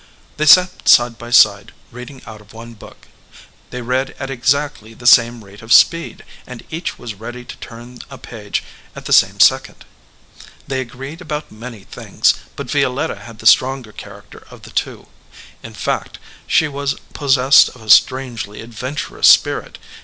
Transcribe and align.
They 0.37 0.47
sat 0.47 0.87
side 0.89 1.19
by 1.19 1.29
side, 1.29 1.73
reading 1.91 2.23
out 2.25 2.41
of 2.41 2.53
one 2.53 2.73
book. 2.73 3.07
They 3.69 3.83
read 3.83 4.15
at 4.19 4.31
exactly 4.31 4.95
the 4.95 5.05
same 5.05 5.45
rate 5.45 5.61
of 5.61 5.71
speed, 5.71 6.25
and 6.47 6.63
each 6.71 6.93
\vas 6.93 7.13
ready 7.13 7.45
to 7.45 7.55
turn 7.57 7.99
a 8.09 8.17
page 8.17 8.63
at 8.95 9.05
the 9.05 9.13
same 9.13 9.39
second. 9.39 9.85
They 10.65 10.81
agreed 10.81 11.21
about 11.21 11.51
many 11.51 11.83
things, 11.83 12.33
but 12.55 12.71
Violetta 12.71 13.17
had 13.17 13.37
the 13.37 13.45
stronger 13.45 13.91
character 13.91 14.47
of 14.49 14.63
the 14.63 14.71
two; 14.71 15.05
in 15.61 15.75
fact, 15.75 16.17
she 16.47 16.67
was 16.67 16.95
possessed 17.13 17.69
of 17.69 17.83
a 17.83 17.89
strangely 17.91 18.61
adventurous 18.61 19.27
spirit. 19.27 19.77